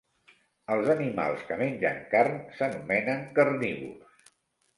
[0.75, 4.35] Els animals que mengen carn s'anomenen carnívors.